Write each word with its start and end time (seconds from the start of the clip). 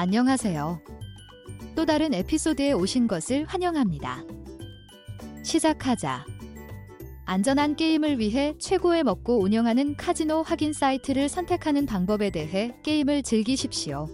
안녕하세요. 0.00 0.80
또 1.74 1.84
다른 1.84 2.14
에피소드에 2.14 2.70
오신 2.70 3.08
것을 3.08 3.44
환영합니다. 3.46 4.22
시작하자. 5.42 6.24
안전한 7.24 7.74
게임을 7.74 8.20
위해 8.20 8.54
최고의 8.60 9.02
먹고 9.02 9.42
운영하는 9.42 9.96
카지노 9.96 10.42
확인 10.42 10.72
사이트를 10.72 11.28
선택하는 11.28 11.84
방법에 11.84 12.30
대해 12.30 12.76
게임을 12.84 13.24
즐기십시오. 13.24 14.06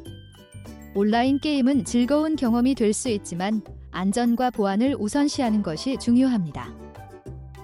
온라인 0.95 1.39
게임은 1.39 1.85
즐거운 1.85 2.35
경험이 2.35 2.75
될 2.75 2.95
수 2.95 3.11
있지만 3.11 3.61
안전과 3.91 4.53
보안을 4.53 4.97
우선시하는 4.99 5.63
것이 5.63 5.99
중요합니다. 5.99 6.75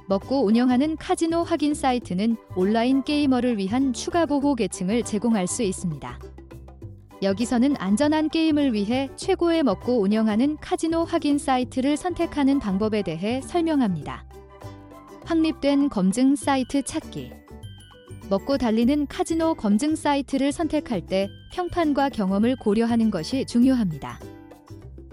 먹고 0.08 0.44
운영하는 0.44 0.98
카지노 0.98 1.44
확인 1.44 1.72
사이트는 1.72 2.36
온라인 2.54 3.02
게이머를 3.02 3.56
위한 3.56 3.94
추가 3.94 4.26
보호 4.26 4.54
계층을 4.56 5.04
제공할 5.04 5.46
수 5.46 5.62
있습니다. 5.62 6.18
여기서는 7.22 7.76
안전한 7.78 8.30
게임을 8.30 8.72
위해 8.72 9.10
최고의 9.16 9.62
먹고 9.62 10.00
운영하는 10.00 10.56
카지노 10.56 11.04
확인 11.04 11.36
사이트를 11.36 11.98
선택하는 11.98 12.58
방법에 12.58 13.02
대해 13.02 13.42
설명합니다. 13.42 14.24
확립된 15.26 15.90
검증 15.90 16.34
사이트 16.34 16.82
찾기. 16.82 17.30
먹고 18.30 18.56
달리는 18.56 19.06
카지노 19.06 19.54
검증 19.54 19.96
사이트를 19.96 20.50
선택할 20.50 21.04
때 21.04 21.28
평판과 21.52 22.08
경험을 22.08 22.56
고려하는 22.56 23.10
것이 23.10 23.44
중요합니다. 23.44 24.18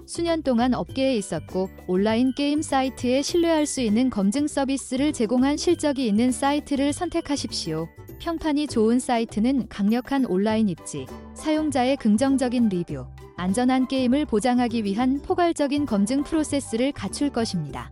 수년 0.05 0.41
동안 0.43 0.73
업계에 0.73 1.17
있었고 1.17 1.69
온라인 1.87 2.33
게임 2.33 2.61
사이트에 2.61 3.21
신뢰할 3.21 3.65
수 3.65 3.81
있는 3.81 4.09
검증 4.09 4.47
서비스를 4.47 5.11
제공한 5.11 5.57
실적이 5.57 6.07
있는 6.07 6.31
사이트를 6.31 6.93
선택하십시오. 6.93 7.89
평판이 8.19 8.67
좋은 8.67 8.99
사이트는 8.99 9.67
강력한 9.69 10.25
온라인 10.25 10.69
입지, 10.69 11.05
사용자의 11.33 11.97
긍정적인 11.97 12.69
리뷰, 12.69 13.05
안전한 13.35 13.87
게임을 13.87 14.25
보장하기 14.25 14.83
위한 14.83 15.21
포괄적인 15.21 15.85
검증 15.85 16.23
프로세스를 16.23 16.91
갖출 16.91 17.29
것입니다. 17.29 17.91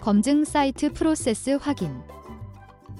검증 0.00 0.44
사이트 0.44 0.92
프로세스 0.92 1.58
확인. 1.60 1.90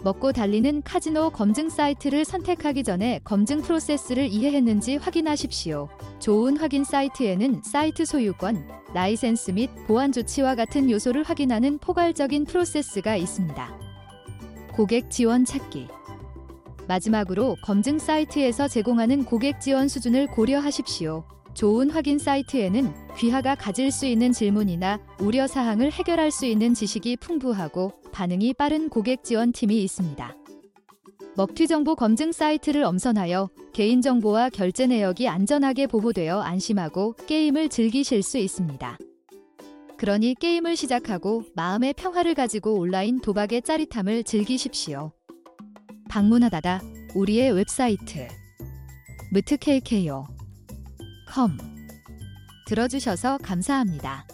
먹고 0.05 0.33
달리는 0.33 0.83
카지노 0.83 1.31
검증 1.31 1.69
사이트를 1.71 2.25
선택하기 2.25 2.85
전에 2.85 3.21
검증 3.25 3.63
프로세스를 3.63 4.27
이해했는지 4.29 4.97
확인하십시오. 4.97 5.89
좋은 6.21 6.57
확인 6.57 6.85
사이트에는 6.85 7.63
사이트 7.65 8.05
소유권, 8.05 8.69
라이센스 8.95 9.51
및 9.51 9.71
보안 9.87 10.13
조치와 10.13 10.55
같은 10.55 10.91
요소를 10.91 11.25
확인하는 11.25 11.79
포괄적인 11.79 12.45
프로세스가 12.45 13.17
있습니다. 13.17 13.79
고객 14.73 15.11
지원 15.11 15.45
찾기. 15.45 15.89
마지막으로 16.89 17.57
검증 17.63 17.99
사이트에서 17.99 18.67
제공하는 18.67 19.25
고객 19.25 19.61
지원 19.61 19.89
수준을 19.89 20.27
고려하십시오. 20.29 21.25
좋은 21.55 21.91
확인 21.91 22.19
사이트에는 22.19 22.93
귀하가 23.17 23.55
가질 23.55 23.91
수 23.91 24.07
있는 24.07 24.33
질문이나 24.33 25.01
우려 25.21 25.47
사항을 25.47 25.93
해결할 25.93 26.31
수 26.31 26.47
있는 26.47 26.73
지식이 26.73 27.17
풍부하고 27.17 27.93
반응이 28.13 28.55
빠른 28.55 28.89
고객 28.89 29.23
지원 29.23 29.53
팀이 29.53 29.83
있습니다. 29.83 30.37
먹튀 31.37 31.67
정보 31.67 31.95
검증 31.95 32.33
사이트를 32.33 32.83
엄선하여 32.85 33.51
개인정보와 33.73 34.51
결제 34.51 34.87
내역이 34.87 35.29
안전하게 35.29 35.87
보호되어 35.87 36.41
안심하고 36.41 37.15
게임을 37.27 37.69
즐기실 37.69 38.23
수 38.23 38.39
있습니다. 38.39 38.99
그러니 39.99 40.37
게임을 40.37 40.77
시작하고 40.77 41.43
마음의 41.55 41.95
평화를 41.95 42.35
가지고 42.35 42.75
온라인 42.75 43.21
도박의 43.21 43.63
짜릿함을 43.63 44.25
즐기십시오. 44.25 45.13
방문하다다. 46.09 46.81
우리의 47.15 47.53
웹사이트. 47.53 48.29
무트KKO 49.33 50.27
컴 51.29 51.59
들어주셔서 52.67 53.39
감사합니다. 53.39 54.27